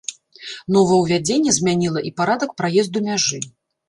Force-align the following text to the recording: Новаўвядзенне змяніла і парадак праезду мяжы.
Новаўвядзенне 0.77 1.53
змяніла 1.57 2.01
і 2.11 2.13
парадак 2.21 2.55
праезду 2.63 2.97
мяжы. 3.11 3.39